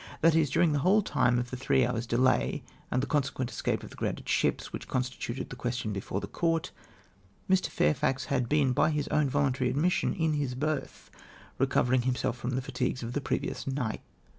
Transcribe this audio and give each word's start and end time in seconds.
That 0.21 0.33
is, 0.33 0.49
during 0.49 0.71
the 0.73 0.79
whole 0.79 1.03
of 1.15 1.51
the 1.51 1.55
three 1.55 1.85
hours' 1.85 2.07
delay, 2.07 2.63
and 2.89 3.03
the 3.03 3.05
consequent 3.05 3.51
escape 3.51 3.83
of 3.83 3.91
the 3.91 3.95
grounded 3.95 4.27
ships, 4.27 4.69
Avhich 4.69 4.87
consti 4.87 5.19
tuted 5.19 5.49
the 5.51 5.55
question 5.55 5.93
before 5.93 6.19
the 6.19 6.25
Court, 6.25 6.71
]\ir. 7.47 7.55
Fairfax 7.57 8.25
had 8.25 8.49
been, 8.49 8.71
by 8.73 8.89
his 8.89 9.07
own 9.09 9.29
voluntary 9.29 9.69
admission, 9.69 10.15
in 10.15 10.33
his 10.33 10.55
berth, 10.55 11.11
recovering 11.59 12.01
himself 12.01 12.35
from 12.35 12.55
the 12.55 12.63
fatigues 12.63 13.03
of 13.03 13.13
the 13.13 13.21
previous 13.21 13.65
nio 13.65 13.91
ht. 13.91 13.99